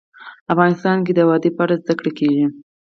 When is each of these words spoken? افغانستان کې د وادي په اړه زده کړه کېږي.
افغانستان 0.53 0.97
کې 1.05 1.11
د 1.15 1.19
وادي 1.29 1.49
په 1.55 1.61
اړه 1.65 1.75
زده 1.81 1.93
کړه 1.99 2.11
کېږي. 2.19 2.45